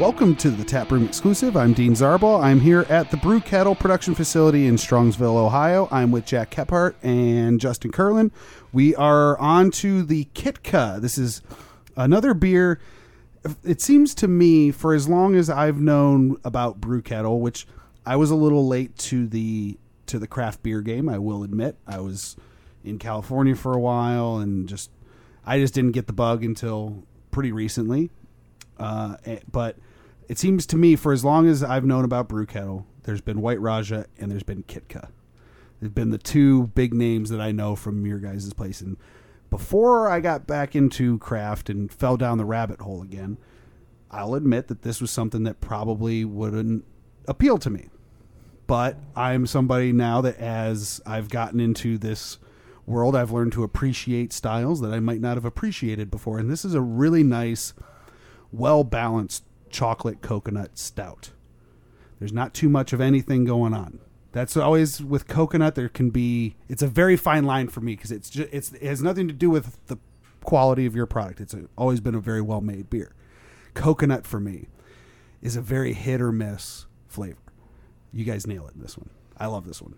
[0.00, 1.56] Welcome to the Taproom Exclusive.
[1.56, 2.42] I'm Dean Zarbaugh.
[2.42, 5.86] I'm here at the Brew Kettle production facility in Strongsville, Ohio.
[5.92, 8.32] I'm with Jack Kephart and Justin Kerlin.
[8.72, 11.00] We are on to the Kitka.
[11.00, 11.42] This is
[11.96, 12.80] another beer.
[13.62, 17.64] It seems to me, for as long as I've known about Brew Kettle, which
[18.04, 21.76] I was a little late to the to the craft beer game, I will admit.
[21.86, 22.34] I was
[22.82, 24.90] in California for a while and just
[25.46, 28.10] I just didn't get the bug until pretty recently.
[28.78, 29.76] Uh, eh, but
[30.28, 33.40] it seems to me, for as long as I've known about Brew Kettle, there's been
[33.40, 35.08] White Raja and there's been Kitka.
[35.80, 38.80] There's been the two big names that I know from your guys' place.
[38.80, 38.96] And
[39.50, 43.38] before I got back into craft and fell down the rabbit hole again,
[44.10, 46.84] I'll admit that this was something that probably wouldn't
[47.26, 47.88] appeal to me.
[48.66, 52.38] But I'm somebody now that as I've gotten into this
[52.86, 56.38] world, I've learned to appreciate styles that I might not have appreciated before.
[56.38, 57.74] And this is a really nice,
[58.56, 61.30] well balanced chocolate coconut stout.
[62.18, 63.98] There's not too much of anything going on.
[64.32, 65.74] That's always with coconut.
[65.74, 66.56] There can be.
[66.68, 69.34] It's a very fine line for me because it's just it's it has nothing to
[69.34, 69.98] do with the
[70.42, 71.40] quality of your product.
[71.40, 73.14] It's a, always been a very well made beer.
[73.74, 74.68] Coconut for me
[75.42, 77.38] is a very hit or miss flavor.
[78.12, 79.10] You guys nail it in this one.
[79.36, 79.94] I love this one.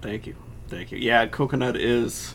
[0.00, 0.34] Thank you,
[0.68, 0.98] thank you.
[0.98, 2.34] Yeah, coconut is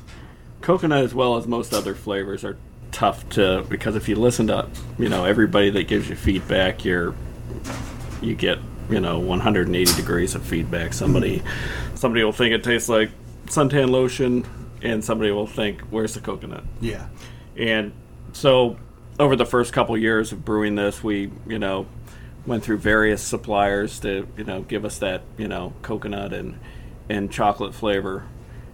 [0.61, 2.57] coconut as well as most other flavors are
[2.91, 7.13] tough to because if you listen to you know everybody that gives you feedback, you're
[8.21, 10.93] you get you know 180 degrees of feedback.
[10.93, 11.43] Somebody
[11.95, 13.09] somebody will think it tastes like
[13.47, 14.45] suntan lotion,
[14.81, 16.63] and somebody will think where's the coconut?
[16.81, 17.07] Yeah.
[17.55, 17.93] And
[18.33, 18.77] so
[19.19, 21.87] over the first couple years of brewing this, we you know
[22.45, 26.59] went through various suppliers to you know give us that you know coconut and
[27.09, 28.25] and chocolate flavor,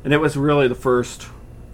[0.03, 1.27] and it was really the first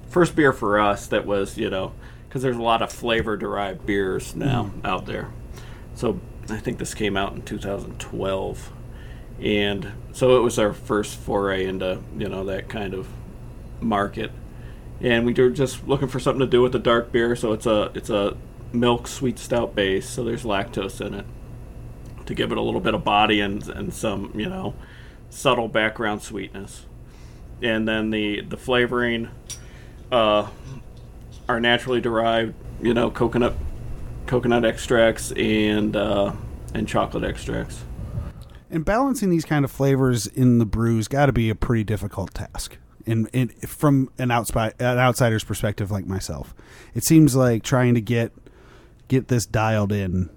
[0.07, 1.93] first beer for us that was you know
[2.29, 4.87] because there's a lot of flavor derived beers now mm.
[4.87, 5.31] out there.
[5.95, 8.71] So I think this came out in 2012,
[9.41, 13.07] and so it was our first foray into you know that kind of
[13.81, 14.31] market,
[15.01, 17.35] and we were just looking for something to do with the dark beer.
[17.35, 18.37] So it's a it's a
[18.71, 21.25] milk sweet stout base, so there's lactose in it
[22.27, 24.75] to give it a little bit of body and and some you know
[25.31, 26.85] subtle background sweetness,
[27.61, 29.29] and then the the flavoring.
[30.11, 30.47] Uh,
[31.49, 33.55] are naturally derived, you know, coconut
[34.27, 36.31] coconut extracts and uh,
[36.73, 37.83] and chocolate extracts.
[38.69, 42.35] And balancing these kind of flavors in the brews got to be a pretty difficult
[42.35, 42.77] task.
[43.07, 43.27] And,
[43.67, 46.53] from an outside an outsider's perspective, like myself,
[46.93, 48.31] it seems like trying to get
[49.07, 50.29] get this dialed in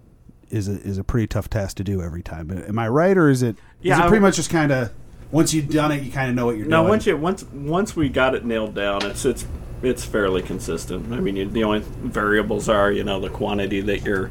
[0.49, 2.50] is a, is a pretty tough task to do every time.
[2.50, 3.56] Am I right, or is it?
[3.83, 4.91] Yeah, is it pretty much just kind of
[5.31, 6.84] once you've done it, you kind of know what you're no, doing.
[6.84, 9.44] No, once you once once we got it nailed down, it's it's
[9.82, 11.12] it's fairly consistent.
[11.12, 14.31] I mean, the only variables are you know the quantity that you're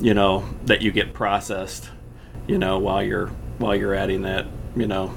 [0.00, 1.90] you know that you get processed
[2.46, 3.28] you know while you're
[3.58, 5.14] while you're adding that you know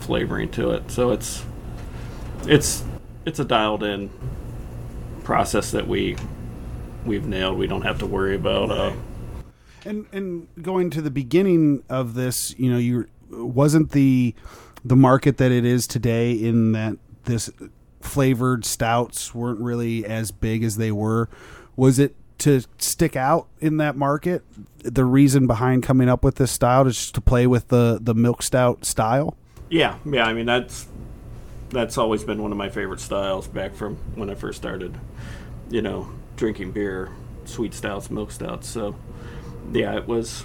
[0.00, 0.90] flavoring to it.
[0.90, 1.44] So it's
[2.46, 2.84] it's
[3.24, 4.10] it's a dialed in
[5.22, 6.16] process that we
[7.06, 7.58] we've nailed.
[7.58, 8.70] We don't have to worry about.
[8.70, 8.92] Uh,
[9.84, 14.34] and and going to the beginning of this, you know, you wasn't the
[14.84, 17.50] the market that it is today in that this
[18.04, 21.28] flavored stouts weren't really as big as they were.
[21.76, 24.42] Was it to stick out in that market?
[24.78, 28.14] The reason behind coming up with this style is just to play with the the
[28.14, 29.36] milk stout style.
[29.70, 30.24] Yeah, yeah.
[30.26, 30.86] I mean that's
[31.70, 34.98] that's always been one of my favorite styles back from when I first started.
[35.70, 37.10] You know, drinking beer,
[37.46, 38.68] sweet stouts, milk stouts.
[38.68, 38.94] So
[39.72, 40.44] yeah, it was.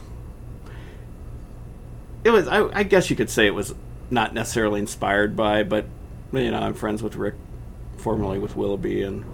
[2.24, 2.48] It was.
[2.48, 3.76] I, I guess you could say it was
[4.10, 5.86] not necessarily inspired by, but
[6.32, 7.36] you know, I'm friends with Rick
[8.00, 9.26] formerly with Willoughby, and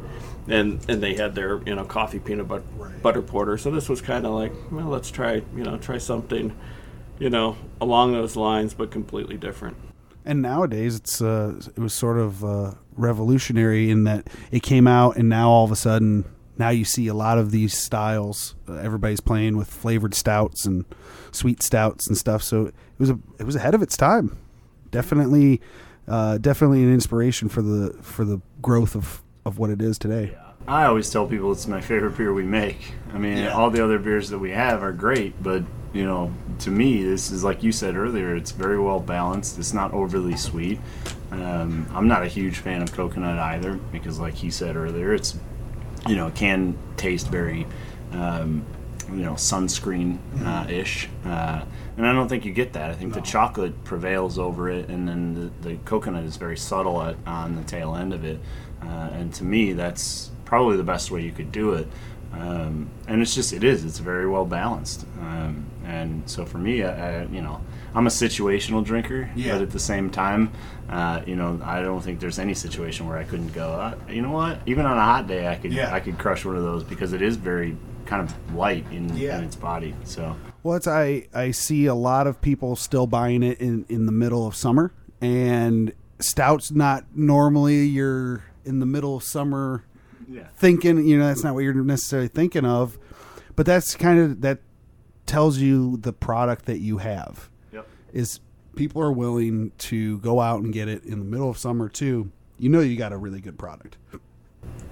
[0.47, 3.01] and and they had their you know coffee peanut butter, right.
[3.01, 3.57] butter porter.
[3.57, 6.55] So this was kind of like, well, let's try you know try something,
[7.19, 9.77] you know, along those lines, but completely different.
[10.25, 15.17] And nowadays, it's uh, it was sort of uh, revolutionary in that it came out,
[15.17, 16.25] and now all of a sudden,
[16.57, 18.55] now you see a lot of these styles.
[18.67, 20.85] Uh, everybody's playing with flavored stouts and
[21.31, 22.41] sweet stouts and stuff.
[22.41, 24.37] So it was a it was ahead of its time.
[24.89, 25.61] Definitely
[26.07, 30.31] uh, definitely an inspiration for the for the growth of of what it is today.
[30.33, 30.41] Yeah.
[30.67, 32.93] I always tell people it's my favorite beer we make.
[33.13, 33.53] I mean, yeah.
[33.53, 35.61] all the other beers that we have are great, but
[35.93, 38.35] you know, to me, this is like you said earlier.
[38.35, 39.59] It's very well balanced.
[39.59, 40.79] It's not overly sweet.
[41.31, 45.37] Um, I'm not a huge fan of coconut either because, like he said earlier, it's
[46.07, 47.67] you know, it can taste very
[48.13, 48.65] um,
[49.09, 51.09] you know sunscreen uh, ish.
[51.25, 51.63] Uh,
[51.97, 52.91] and I don't think you get that.
[52.91, 53.21] I think no.
[53.21, 57.55] the chocolate prevails over it, and then the, the coconut is very subtle at, on
[57.55, 58.39] the tail end of it.
[58.81, 61.87] Uh, and to me, that's probably the best way you could do it.
[62.33, 65.05] Um, and it's just it is it's very well balanced.
[65.21, 67.61] Um, and so for me, I, I, you know,
[67.93, 69.53] I'm a situational drinker, Yeah.
[69.53, 70.51] but at the same time,
[70.89, 73.69] uh, you know, I don't think there's any situation where I couldn't go.
[73.71, 74.59] Uh, you know what?
[74.65, 75.93] Even on a hot day, I could Yeah.
[75.93, 79.37] I could crush one of those because it is very kind of light in, Yeah.
[79.39, 79.93] in its body.
[80.03, 84.05] So Well, it's I I see a lot of people still buying it in in
[84.05, 84.91] the middle of summer,
[85.21, 89.83] and stouts not normally you're in the middle of summer
[90.27, 92.97] yeah, thinking you know that's not what you're necessarily thinking of,
[93.55, 94.59] but that's kind of that
[95.25, 97.87] tells you the product that you have yep.
[98.13, 98.39] is
[98.75, 102.31] people are willing to go out and get it in the middle of summer too.
[102.57, 103.97] You know you got a really good product.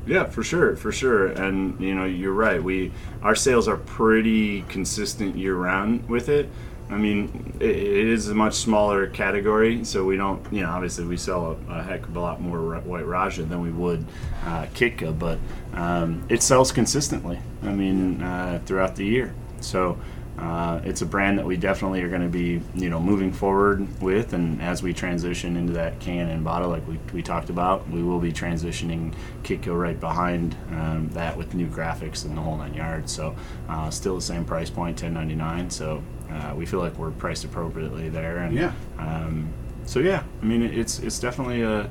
[0.06, 1.28] Yeah, for sure, for sure.
[1.28, 2.62] And you know, you're right.
[2.62, 2.92] We
[3.22, 6.50] our sales are pretty consistent year round with it.
[6.90, 11.06] I mean, it, it is a much smaller category, so we don't, you know, obviously
[11.06, 14.06] we sell a, a heck of a lot more White Raja than we would
[14.46, 15.40] uh, Kitka, but
[15.74, 17.40] um, it sells consistently.
[17.64, 19.34] I mean, uh, throughout the year.
[19.62, 19.98] So
[20.40, 23.88] uh, it's a brand that we definitely are going to be, you know, moving forward
[24.02, 27.88] with, and as we transition into that can and bottle, like we, we talked about,
[27.90, 29.14] we will be transitioning
[29.44, 33.12] Kitka right behind um, that with new graphics and the whole nine yards.
[33.12, 33.36] So
[33.70, 35.70] uh, still the same price point, ten ninety nine.
[35.70, 36.02] So
[36.32, 38.74] uh, we feel like we're priced appropriately there, and Yeah.
[38.98, 39.48] um,
[39.86, 41.82] so yeah, I mean, it's it's definitely a,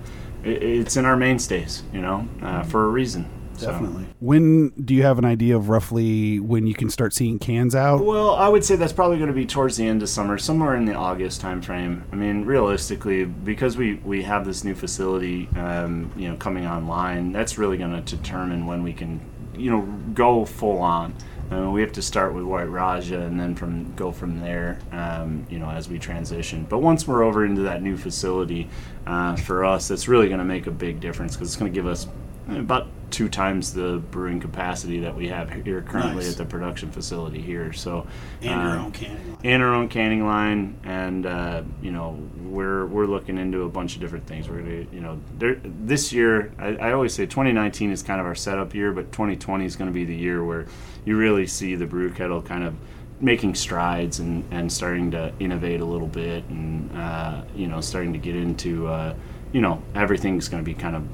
[0.43, 3.29] it, it's in our mainstays, you know, uh, for a reason.
[3.57, 4.07] So- Definitely.
[4.21, 8.05] When do you have an idea of roughly when you can start seeing cans out?
[8.05, 10.77] Well, I would say that's probably going to be towards the end of summer, somewhere
[10.77, 12.03] in the August timeframe.
[12.13, 17.33] I mean, realistically, because we, we have this new facility, um, you know, coming online,
[17.33, 19.21] that's really going to determine when we can,
[19.57, 19.83] you know,
[20.15, 21.15] go full on.
[21.51, 25.47] Uh, we have to start with White Raja and then from go from there, um,
[25.51, 26.65] you know, as we transition.
[26.69, 28.71] But once we're over into that new facility,
[29.07, 31.75] uh, for us, that's really going to make a big difference because it's going to
[31.75, 32.07] give us
[32.49, 36.33] about two times the brewing capacity that we have here currently Nice.
[36.33, 37.73] at the production facility here.
[37.73, 37.99] So
[38.45, 39.39] uh, canning line.
[39.45, 43.95] and our own canning line, and uh, you know we're we're looking into a bunch
[43.95, 44.49] of different things.
[44.49, 48.27] We're gonna you know there, this year I, I always say 2019 is kind of
[48.27, 50.67] our setup year, but 2020 is going to be the year where
[51.05, 52.75] you really see the brew kettle kind of
[53.21, 58.13] making strides and, and starting to innovate a little bit, and uh, you know starting
[58.15, 59.15] to get into uh,
[59.53, 61.05] you know everything's going to be kind of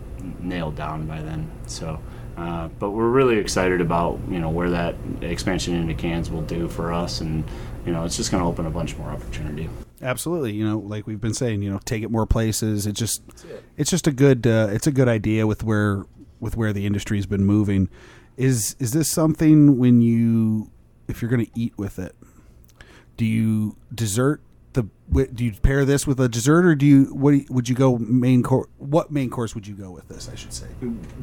[0.40, 1.50] nailed down by then.
[1.66, 2.00] So.
[2.36, 6.68] Uh, but we're really excited about you know where that expansion into cans will do
[6.68, 7.42] for us, and
[7.84, 9.68] you know it's just going to open a bunch more opportunity.
[10.00, 10.52] Absolutely.
[10.52, 12.86] You know, like we've been saying, you know, take it more places.
[12.86, 13.22] It just
[13.76, 16.04] it's just a good uh, it's a good idea with where
[16.40, 17.88] with where the industry's been moving.
[18.36, 20.70] Is is this something when you
[21.08, 22.14] if you're going to eat with it?
[23.16, 24.40] Do you dessert
[24.78, 27.46] the wi- do you pair this with a dessert or do you what do you-
[27.50, 30.52] would you go main course what main course would you go with this, I should
[30.52, 30.66] say?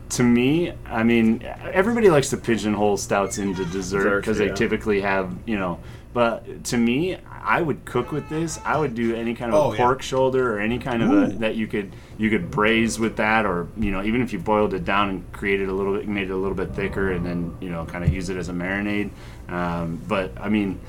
[0.09, 5.01] To me, I mean, everybody likes to pigeonhole stouts into dessert Desserts, because they typically
[5.01, 5.79] have you know.
[6.13, 8.57] But to me, I would cook with this.
[8.63, 9.83] I would do any kind of Oh, a yeah.
[9.83, 13.45] pork shoulder or any kind of a, that you could you could braise with that,
[13.45, 16.29] or you know, even if you boiled it down and created a little bit, made
[16.29, 18.53] it a little bit thicker, and then you know, kind of use it as a
[18.53, 19.09] marinade.
[19.49, 20.79] Um, but I mean,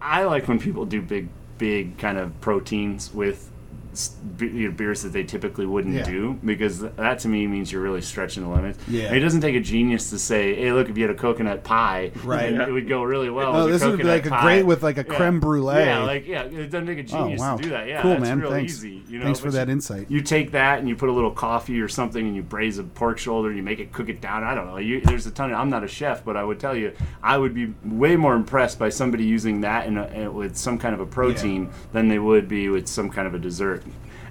[0.00, 1.28] I like when people do big,
[1.58, 3.50] big kind of proteins with
[3.94, 6.04] s- be- you know, beers that they typically wouldn't Yeah.
[6.04, 8.78] do because that to me means you're really stretching the limits.
[8.88, 9.12] Yeah.
[9.14, 12.10] It doesn't take a genius to say, "Hey, look, if you had a coconut pie,
[12.24, 12.52] Right.
[12.52, 14.82] it would go really well." Oh, with a this would be like a great with
[14.82, 15.14] like a Yeah.
[15.16, 15.76] creme brulee.
[15.84, 17.56] Yeah, like yeah, it doesn't take a oh, genius wow.
[17.56, 17.88] to do that.
[17.88, 18.40] Yeah, Cool, that's man.
[18.40, 18.72] real Thanks.
[18.74, 19.02] easy.
[19.08, 20.10] You know, Thanks for but that you- insight.
[20.10, 22.84] You take that and you put a little coffee or something, and you braise a
[22.84, 24.42] pork shoulder, and you make it cook it down.
[24.44, 24.78] I don't know.
[24.78, 25.52] You, there's a ton.
[25.52, 26.92] Of, I'm not a chef, but I would tell you,
[27.22, 30.78] I would be way more impressed by somebody using that in a, in- with some
[30.78, 33.83] kind of a protein than they would be with some kind of a dessert.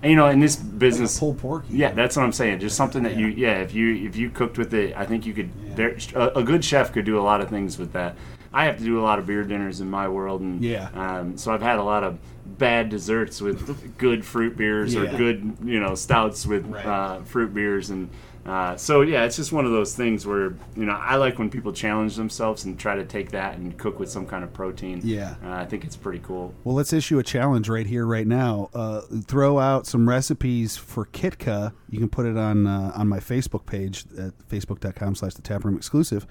[0.03, 1.63] And you know, in this business, pulled pork.
[1.69, 2.59] yeah, that's what I'm saying.
[2.59, 5.33] Just something that you, yeah, if you if you cooked with it, I think you
[5.33, 5.49] could.
[5.77, 8.15] There, a, a good chef could do a lot of things with that.
[8.53, 10.89] I have to do a lot of beer dinners in my world, and Yeah.
[10.93, 12.19] um, so I've had a lot of
[12.57, 16.85] bad desserts with good fruit beers or good, you know, stouts with Right.
[16.85, 18.09] uh, fruit beers, and
[18.45, 21.49] uh, so yeah, it's just one of those things where you know I like when
[21.49, 24.99] people challenge themselves and try to take that and cook with some kind of protein.
[25.03, 25.35] Yeah.
[25.45, 26.53] uh, I think it's pretty cool.
[26.65, 28.69] Well, let's issue a challenge right here, right now.
[28.73, 31.71] Uh, throw out some recipes for Kitka.
[31.89, 35.77] You can put it on uh, on my Facebook page at facebook.com slash the taproom
[35.77, 36.27] exclusive.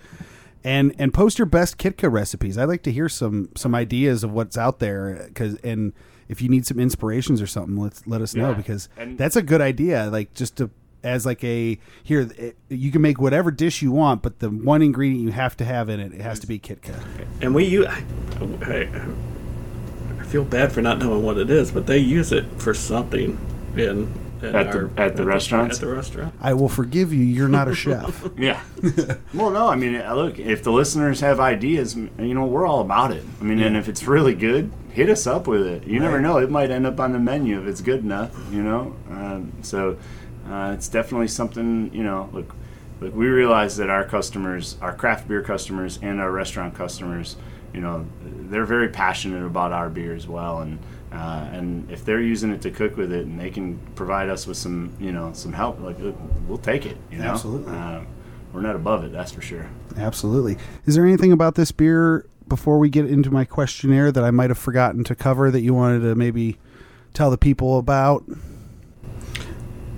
[0.65, 2.57] And and post your best Kitka recipes.
[2.59, 5.31] I'd like to hear some some ideas of what's out there.
[5.35, 5.93] Cause and
[6.33, 9.43] if you need some inspirations or something, let's let us know because and- that's a
[9.43, 10.09] good idea.
[10.11, 10.71] Like just to
[11.05, 14.83] as like a here it, you can make whatever dish you want, but the one
[14.83, 16.95] ingredient you have to have in it it has to be Kitka.
[17.41, 17.87] And we use.
[17.87, 18.03] I,
[18.63, 18.89] I,
[20.21, 23.39] I feel bad for not knowing what it is, but they use it for something
[23.77, 24.13] in
[24.45, 25.77] at, At the- our- at the restaurants?
[25.77, 26.35] At the restaurant.
[26.41, 27.23] I will forgive you.
[27.25, 28.29] You're not a chef.
[28.39, 28.61] Yeah.
[29.35, 32.81] well, no, I mean, uh, look, if the listeners have ideas, you know, we're all
[32.81, 33.25] about it.
[33.41, 35.87] I mean, and if it's really good, hit us up with it.
[35.87, 38.35] You never know; it might end up on the menu if it's good enough.
[38.51, 39.97] You know, um, so
[40.49, 41.91] uh, it's definitely something.
[41.95, 42.55] You know, look,
[43.01, 47.37] look, we realize that our customers, our craft beer customers, and our restaurant customers,
[47.73, 50.79] you know, they're very passionate about our beer as well, and.
[51.13, 54.47] Uh, and if they're using it to cook with it, and they can provide us
[54.47, 55.97] with some, you know, some help, like
[56.49, 56.97] we'll take it.
[57.11, 57.73] You know, Absolutely.
[57.73, 58.01] Uh,
[58.53, 59.69] we're not above it, that's for sure.
[59.97, 60.57] Absolutely.
[60.87, 64.51] Is there anything about this beer before we get into my questionnaire that I might
[64.51, 66.59] have forgotten to cover that you wanted to maybe
[67.15, 68.25] tell the people about?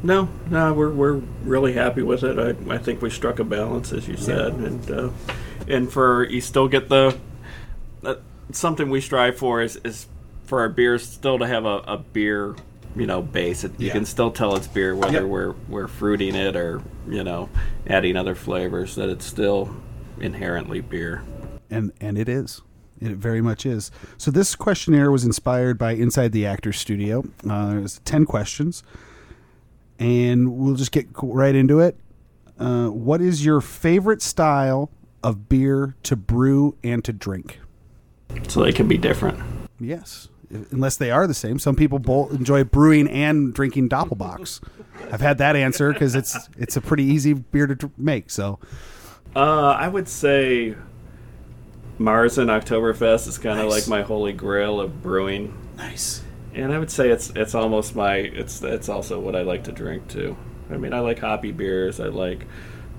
[0.02, 2.38] No, no, we're we're really happy with it.
[2.38, 5.10] I, I think we struck a balance, as you said, and uh,
[5.66, 7.18] and for you still get the
[8.04, 8.16] uh,
[8.52, 10.06] something we strive for is is
[10.44, 12.54] for our beers still to have a, a beer
[12.96, 13.64] you know base.
[13.64, 13.92] It, You Yeah.
[13.94, 15.24] can still tell it's beer whether Yep.
[15.24, 17.48] we're we're fruiting it or you know
[17.86, 18.94] adding other flavors.
[18.94, 19.74] That it's still
[20.20, 21.22] inherently beer.
[21.70, 22.62] and and it is
[23.00, 27.70] it very much is so this questionnaire was inspired by inside the actors studio uh,
[27.70, 28.84] there's 10 questions
[29.98, 31.98] and we'll just get right into it
[32.58, 34.88] uh, what is your favorite style
[35.24, 37.58] of beer to brew and to drink
[38.48, 39.40] So they can be different.
[39.80, 40.28] yes
[40.70, 44.60] unless they are the same some people both enjoy brewing and drinking doppelbocks
[45.12, 48.58] i've had that answer because it's it's a pretty easy beer to make so
[49.36, 50.76] Uh, I would say
[51.98, 53.72] Marzen Oktoberfest is kind of Nice.
[53.82, 55.54] like my holy grail of brewing.
[55.76, 56.22] nice
[56.54, 59.72] And I would say it's it's almost my it's it's also what I like to
[59.72, 60.36] drink too.
[60.70, 62.00] I mean, I like hoppy beers.
[62.00, 62.46] I like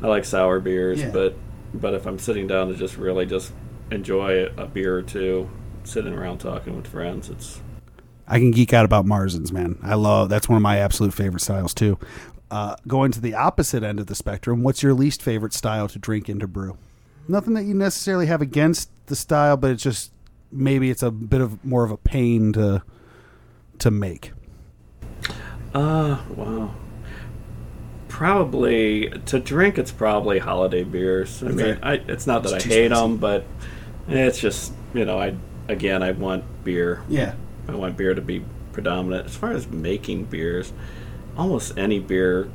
[0.02, 1.10] I like sour beers, Yeah.
[1.12, 1.36] but
[1.74, 3.52] but if I'm sitting down to just really just
[3.92, 5.50] enjoy a beer or two,
[5.86, 7.60] sitting around talking with friends, it's
[8.28, 9.78] I can geek out about Marzens, man.
[9.84, 11.98] I love that's one of my absolute favorite styles too.
[12.52, 15.98] Uh, going to the opposite end of the spectrum, what's your least favorite style to
[16.00, 16.78] drink and to brew?
[17.28, 20.12] Nothing that you necessarily have against the style, but it's just
[20.52, 22.84] maybe it's a bit of more of a pain to
[23.80, 24.32] to make.
[25.74, 26.74] uh wow.
[28.08, 31.44] Probably to drink, it's probably holiday beers.
[31.44, 33.02] I mean, I, it's not that It's I hate spicy.
[33.02, 33.46] them, but
[34.08, 35.36] it's just you know, I
[35.68, 37.04] again, I want beer.
[37.08, 37.36] Yeah,
[37.68, 38.44] I want beer to be
[38.74, 39.28] predominant.
[39.28, 40.74] As far as making beers,
[41.38, 42.50] almost any beer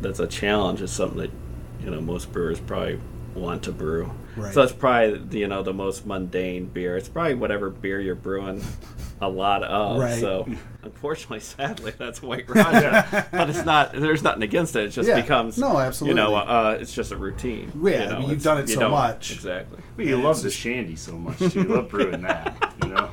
[0.00, 1.30] that's a challenge is something that
[1.84, 3.00] you know most brewers probably
[3.34, 4.10] want to brew.
[4.36, 4.52] Right.
[4.52, 6.96] So that's probably you know the most mundane beer.
[6.96, 8.62] It's probably whatever beer you're brewing
[9.22, 9.98] a lot of.
[9.98, 10.20] Right.
[10.20, 10.46] So
[10.82, 13.26] unfortunately, sadly, that's White Raja.
[13.32, 13.92] but it's not.
[13.92, 14.84] There's nothing against it.
[14.84, 15.20] It just Yeah.
[15.20, 16.20] becomes No, absolutely.
[16.20, 16.46] You absolutely.
[16.52, 17.72] know, uh, it's just a routine.
[17.82, 19.32] Yeah, you I know, mean, you've done it you so much.
[19.32, 19.78] Exactly.
[19.96, 21.38] Well, you Yeah, love it's the just- shandy so much.
[21.38, 21.50] too.
[21.54, 23.10] You love brewing that, you know?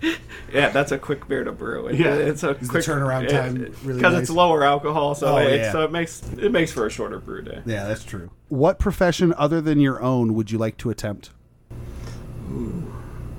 [0.54, 1.88] Yeah, that's a quick beer to brew.
[1.88, 2.14] It- Yeah.
[2.14, 4.22] it's a Is the quick turnaround time really because nice?
[4.22, 5.72] it's lower alcohol, so Oh, it, yeah.
[5.72, 7.62] so it makes it makes for a shorter brew day.
[7.66, 8.30] yeah, that's true.
[8.48, 11.30] What profession other than your own would you like to attempt?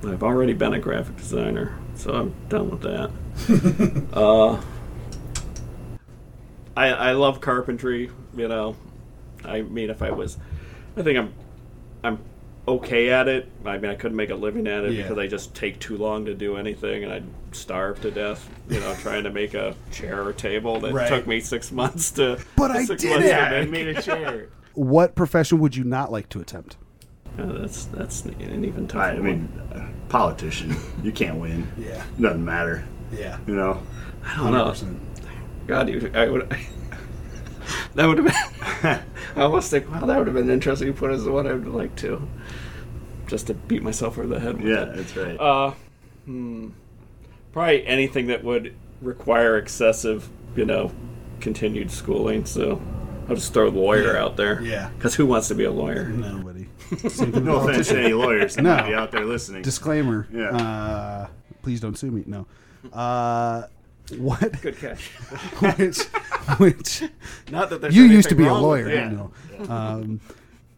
[0.06, 3.10] I've already been a graphic designer, so I'm done with that.
[4.12, 4.60] uh,
[6.76, 8.10] I I love carpentry.
[8.36, 8.76] You know,
[9.44, 10.38] I mean, if I was,
[10.96, 11.34] I think I'm
[12.02, 12.18] I'm
[12.68, 13.50] okay at it.
[13.64, 15.02] I mean, I couldn't make a living at it Yeah.
[15.02, 18.48] because I just take too long to do anything, and I'd starve to death.
[18.68, 21.08] You know, trying to make a chair or table that Right.
[21.08, 22.38] took me six months to.
[22.56, 23.26] But I six did it!
[23.28, 24.48] Yeah, I made a chair.
[24.74, 26.76] What profession would you not like to attempt?
[27.38, 29.24] Yeah, that's that's an even tougher I, I one.
[29.24, 30.76] mean, uh, politician.
[31.02, 31.66] You can't win.
[31.78, 32.84] Yeah, Doesn't matter.
[33.12, 33.82] yeah, You know?
[34.24, 34.74] I don't know.
[35.66, 36.48] God, you, I would.
[37.94, 39.00] that would have been.
[39.36, 41.52] I almost think, wow, that would have been interesting to put as the one I
[41.52, 42.26] would like to,
[43.28, 44.96] just to beat myself over the head with Yeah, it.
[44.96, 45.36] that's right.
[45.40, 45.72] Uh,
[46.26, 46.68] hmm,
[47.52, 50.90] probably anything that would require excessive, you know,
[51.40, 52.44] continued schooling.
[52.44, 52.82] So
[53.28, 54.22] I'll just throw lawyer Yeah.
[54.24, 54.60] out there.
[54.62, 54.90] Yeah.
[54.98, 56.08] Because who wants to be a lawyer?
[56.08, 56.49] Nobody.
[57.08, 58.76] Same thing no offense to any lawyers that No.
[58.76, 59.62] might be out there listening.
[59.62, 60.26] Disclaimer.
[60.32, 60.50] Yeah.
[60.56, 61.26] Uh,
[61.62, 62.24] please don't sue me.
[62.26, 62.46] No.
[62.92, 63.64] Uh,
[64.18, 64.60] what?
[64.60, 65.08] Good catch.
[65.78, 65.98] which?
[66.58, 67.04] Which?
[67.50, 68.88] Not that there's You used to be a lawyer.
[68.88, 69.10] Yeah.
[69.10, 69.32] you know.
[69.72, 70.20] Um,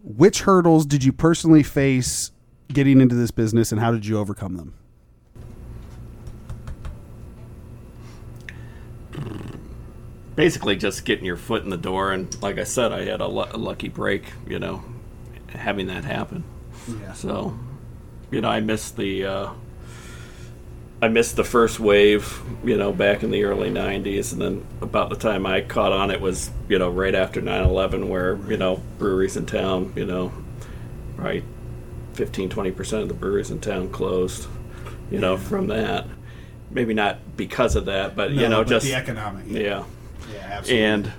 [0.05, 2.31] which hurdles did you personally face
[2.73, 4.75] getting into this business, and how did you overcome them?
[10.35, 13.29] basically just getting your foot in the door and like i said i had a,
[13.29, 14.83] lu- a lucky break you know
[15.55, 16.45] having that happen
[17.01, 17.13] Yeah.
[17.13, 17.59] so
[18.31, 19.51] you know i missed the uh,
[21.01, 25.11] i missed the first wave you know back in the early 90s and then about
[25.11, 28.81] the time i caught on it was you know right after 9-11 where you know
[28.99, 30.33] breweries in town you know
[31.17, 31.45] right
[32.15, 34.47] 15 20% of the breweries in town closed
[35.11, 36.07] you know from that
[36.71, 39.45] maybe not because of that but you know just the economic.
[39.49, 39.85] yeah.
[40.33, 40.85] Yeah, absolutely.
[40.85, 41.13] And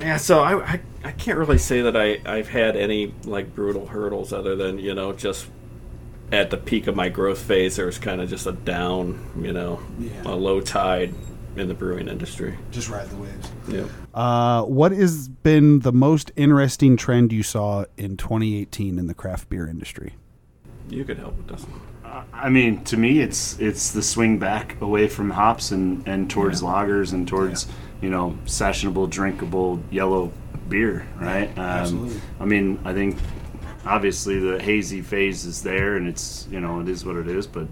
[0.00, 3.86] yeah, so I, I I can't really say that I I've had any like brutal
[3.86, 5.46] hurdles other than you know just
[6.32, 9.52] at the peak of my growth phase there was kind of just a down you
[9.52, 10.10] know Yeah.
[10.26, 11.12] a low tide
[11.56, 12.56] in the brewing industry.
[12.70, 13.50] just ride the waves.
[13.68, 13.86] Yeah.
[14.14, 19.48] Uh, what has been the most interesting trend you saw in 2018 in the craft
[19.48, 20.14] beer industry?
[20.88, 21.62] You could help with this.
[21.64, 21.80] one.
[22.32, 26.62] I mean, to me, it's it's the swing back away from hops and, and towards
[26.62, 27.66] lagers and towards
[28.00, 30.32] you know sessionable, drinkable yellow
[30.68, 31.48] beer, right?
[31.58, 32.20] Um, absolutely.
[32.38, 33.16] I mean, I think
[33.84, 37.46] obviously the hazy phase is there, and it's you know it is what it is,
[37.46, 37.66] but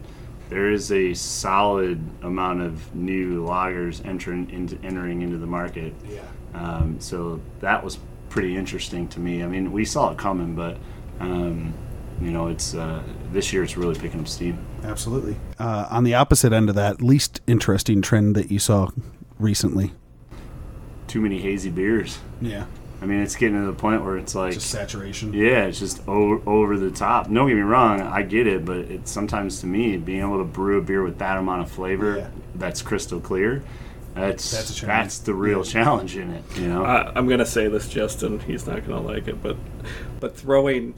[0.48, 5.94] there is a solid amount of new lagers entering into entering into the market.
[6.08, 6.22] Yeah.
[6.54, 9.42] Um, so that was pretty interesting to me.
[9.42, 10.76] I mean, we saw it coming, but
[11.20, 11.72] um,
[12.20, 14.58] you know, it's uh, this year it's really picking up steam.
[14.82, 15.36] Absolutely.
[15.58, 18.88] Uh, on the opposite end of that, least interesting trend that you saw
[19.38, 19.92] recently.
[21.08, 22.18] Too many hazy beers.
[22.40, 22.66] Yeah.
[23.00, 25.32] I mean, it's getting to the point where it's like, Just saturation.
[25.32, 27.26] yeah, it's just over, over the top.
[27.32, 30.44] Don't get me wrong, I get it, but it's sometimes to me being able to
[30.44, 32.28] brew a beer with that amount of flavor Yeah.
[32.56, 33.62] that's crystal clear.
[34.14, 36.42] That's That's that's, the real challenge in it.
[36.56, 38.40] You know, I, I'm gonna say this, Justin.
[38.40, 39.56] He's not gonna like it, but
[40.18, 40.94] but throwing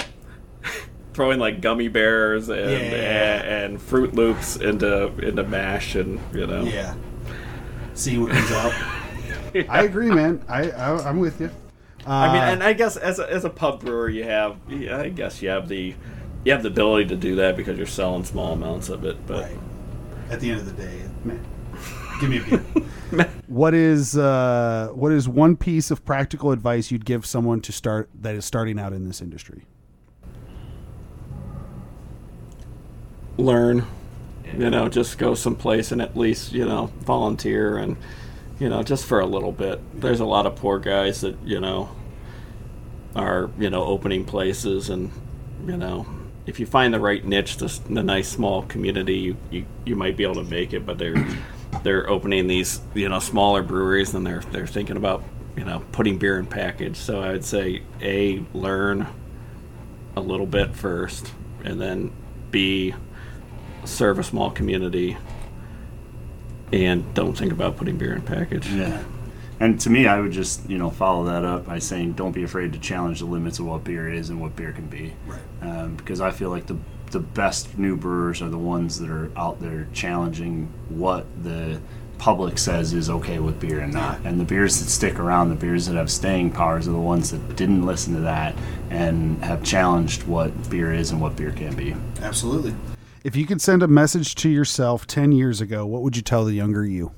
[1.12, 3.43] throwing like gummy bears and Yeah.
[3.43, 6.95] and, and Fruit Loops into into mash and you know Yeah.
[7.93, 8.73] See what comes out.
[9.69, 10.45] I agree, man.
[10.49, 11.50] I, I I'm with you.
[12.07, 15.11] Uh, I mean, and I guess as a, as a pub brewer, you have, I
[15.11, 15.95] guess you have the,
[16.45, 19.26] you have the ability to do that because you're selling small amounts of it.
[19.26, 19.59] But Right.
[20.30, 21.45] At the end of the day, man,
[22.21, 23.28] give me a beer.
[23.49, 28.09] what is uh, what is one piece of practical advice you'd give someone to start
[28.14, 29.64] that is starting out in this industry?
[33.40, 33.87] learn,
[34.57, 37.97] you know, just go someplace and at least you know volunteer and,
[38.61, 39.81] you know, just for a little bit.
[40.00, 41.89] There's a lot of poor guys that you know,
[43.17, 45.11] are you know opening places and,
[45.67, 46.06] you know.
[46.47, 50.17] If you find the right niche, the, the nice small community, you, you, you might
[50.17, 50.85] be able to make it.
[50.85, 51.26] But they're
[51.82, 55.23] they're opening these you know smaller breweries and they're they're thinking about
[55.56, 56.97] you know putting beer in package.
[56.97, 59.06] So I would say a learn
[60.17, 61.32] a little bit first,
[61.65, 62.13] and then
[62.50, 62.95] b
[63.85, 65.17] serve a small community,
[66.73, 68.69] and don't think about putting beer in package.
[68.69, 69.02] Yeah.
[69.59, 72.43] And to me, I would just you know follow that up by saying, don't be
[72.43, 75.13] afraid to challenge the limits of what beer is and what beer can be.
[75.26, 75.41] Right.
[75.61, 76.78] Um, because I feel like the
[77.11, 81.80] the best new brewers are the ones that are out there challenging what the
[82.19, 84.21] public says is okay with beer and not.
[84.25, 87.30] And the beers that stick around, the beers that have staying powers, are the ones
[87.30, 88.54] that didn't listen to that
[88.91, 91.97] and have challenged what beer is and what beer can be.
[92.21, 92.75] Absolutely.
[93.23, 96.45] If you could send a message to yourself 10 years ago, what would you tell
[96.45, 97.13] the younger you?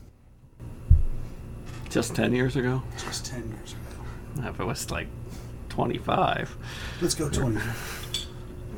[1.91, 4.49] Just ten years ago, Just 10 years ago.
[4.49, 5.09] if it was like
[5.69, 6.57] twenty-five,
[7.03, 7.61] Let's go 20.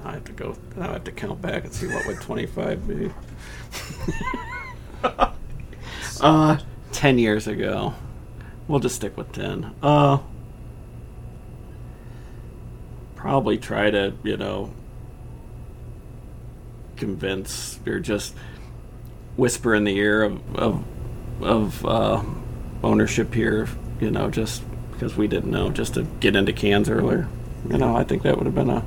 [0.04, 0.56] I have to go.
[0.80, 3.10] I have to count back and see what would twenty-five be.
[6.20, 6.58] uh,
[6.90, 7.94] ten years ago.
[8.66, 9.72] We'll just stick with ten.
[9.80, 10.18] Uh,
[13.14, 14.72] probably try to you know
[16.94, 18.34] convince or just
[19.36, 20.84] whisper in the ear of of,
[21.42, 22.22] of uh,
[22.82, 23.68] ownership here.
[24.00, 27.28] You know, just because we didn't know, just to get into cans earlier.
[27.68, 28.84] You know, I think that would have been a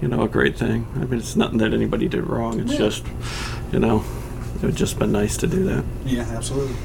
[0.00, 0.86] you know, a great thing.
[0.94, 2.60] I mean, it's nothing that anybody did wrong.
[2.60, 3.04] It's just,
[3.72, 4.04] you know,
[4.56, 5.84] it would just been nice to do that.
[6.04, 6.76] Yeah, absolutely.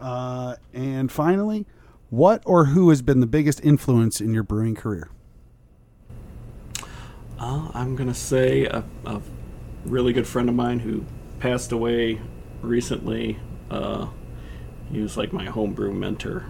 [0.00, 1.66] Uh, and finally,
[2.10, 5.10] what or who has been the biggest influence in your brewing career?
[7.38, 9.20] Uh, I'm gonna say a, a
[9.84, 11.04] really good friend of mine who
[11.40, 12.20] passed away
[12.62, 13.38] recently.
[13.70, 14.08] Uh,
[14.90, 16.46] he was like my homebrew mentor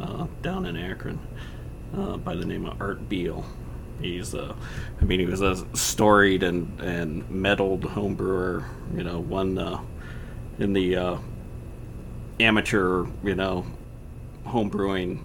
[0.00, 1.18] uh, down in Akron
[1.96, 3.44] uh, by the name of Art Beal.
[4.00, 4.54] He's, uh,
[5.00, 8.64] I mean, he was a storied and and medaled homebrewer.
[8.96, 9.80] You know, won uh,
[10.58, 11.18] in the uh,
[12.38, 13.66] amateur, you know,
[14.46, 15.22] homebrewing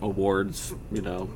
[0.00, 0.74] awards.
[0.92, 1.30] You know,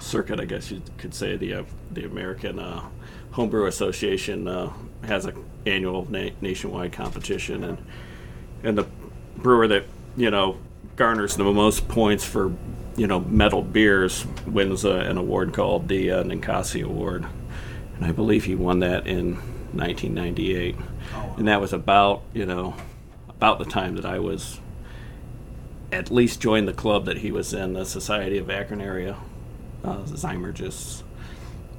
[0.00, 1.36] circuit, I guess you could say.
[1.36, 2.84] The uh, the American uh,
[3.32, 4.72] Homebrew Association uh,
[5.04, 5.34] has a
[5.66, 7.78] annual na- nationwide competition, and
[8.62, 8.86] and the
[9.36, 9.84] brewer that
[10.16, 10.58] you know
[10.96, 12.52] garners the most points for
[12.96, 17.26] you know medaled beers wins uh, an award called the uh, Ninkasi Award,
[17.96, 19.36] and I believe he won that in
[19.72, 20.76] 1998,
[21.36, 22.74] and that was about you know
[23.28, 24.60] about the time that I was
[25.92, 29.16] at least joined the club that he was in, the Society of Akron area
[29.86, 31.02] uh, Zymurgists,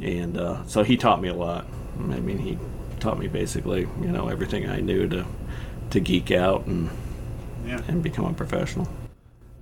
[0.02, 1.65] and uh, so he taught me a lot.
[2.00, 2.58] I mean, he
[3.00, 5.26] taught me basically, you know, everything I knew to
[5.91, 6.89] to geek out and
[7.65, 7.82] Yeah.
[7.88, 8.88] and become a professional.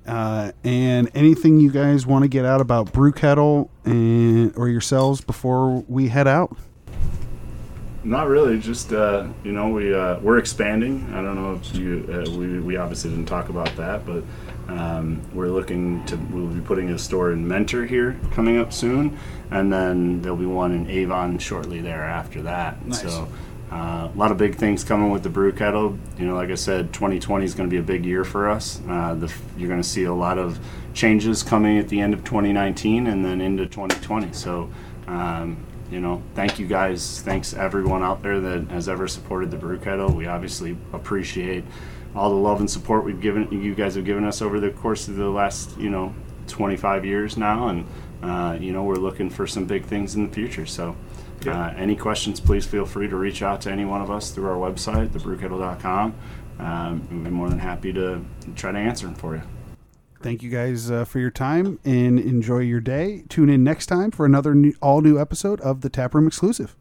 [0.07, 5.21] Uh, and anything you guys want to get out about Brew Kettle and or yourselves
[5.21, 6.55] before we head out?
[8.03, 8.59] Not really.
[8.59, 11.11] Just uh, you know, we uh, we're expanding.
[11.13, 14.23] I don't know if you uh, we we obviously didn't talk about that, but
[14.67, 19.17] um, we're looking to we'll be putting a store in Mentor here coming up soon,
[19.51, 22.85] and then there'll be one in Avon shortly thereafter that.
[22.85, 23.01] Nice.
[23.01, 23.27] So.
[23.71, 25.97] Uh, a lot of big things coming with the brew kettle.
[26.19, 28.79] You know, like I said, 2020 is going to be a big year for us.
[28.87, 30.59] Uh, the, you're going to see a lot of
[30.93, 34.33] changes coming at the end of 2019 and then into 2020.
[34.33, 34.69] So,
[35.07, 35.57] um,
[35.91, 37.21] you know, thank you guys.
[37.21, 40.11] Thanks everyone out there that has ever supported the brew kettle.
[40.11, 41.63] We obviously appreciate
[42.15, 45.07] all the love and support we've given you guys have given us over the course
[45.07, 46.13] of the last, you know,
[46.47, 47.85] 25 years now, and
[48.23, 50.65] uh, you know we're looking for some big things in the future.
[50.65, 50.95] So,
[51.45, 54.49] uh, any questions, please feel free to reach out to any one of us through
[54.49, 56.15] our website, thebrewkettle.com.
[56.57, 58.23] Um, we'd be more than happy to
[58.55, 59.41] try to answer them for you.
[60.21, 63.25] Thank you guys uh, for your time and enjoy your day.
[63.29, 66.75] Tune in next time for another new, all new episode of the Taproom Exclusive.